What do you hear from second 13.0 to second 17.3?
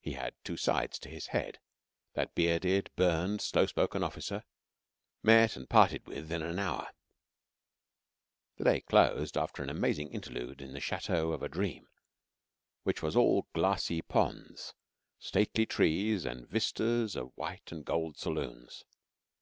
was all glassy ponds, stately trees, and vistas of